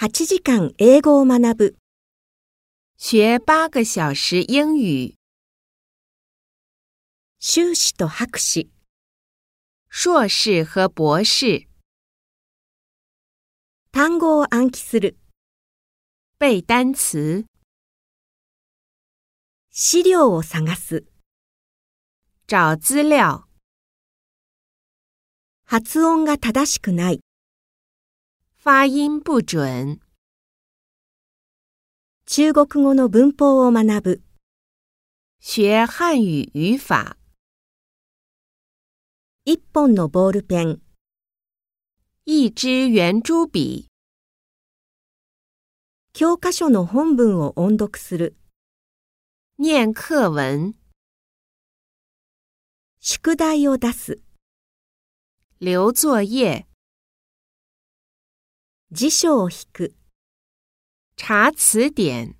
[0.00, 1.76] 8時間英語を学ぶ。
[2.98, 5.16] 学八个小时英语。
[7.40, 8.70] 修士と博士。
[9.88, 11.66] 硕士和博士。
[13.90, 15.18] 単語を暗記する。
[16.40, 17.44] 背单词。
[19.72, 21.06] 資料を探す。
[22.46, 23.48] 找资料。
[25.64, 27.20] 発音が正しくない。
[28.60, 30.00] 发音不准。
[32.26, 34.22] 中国語の文法を学ぶ。
[35.40, 37.16] 学汉语语法。
[39.44, 40.82] 一本のボールペン。
[42.26, 43.86] 一支圆珠笔。
[46.12, 48.36] 教科書の本文を音読する。
[49.56, 50.74] 念课文。
[52.98, 54.20] 宿題を出す。
[55.60, 56.67] 留作业。
[58.90, 59.94] 辞書を引く。
[61.14, 62.36] 查辞典。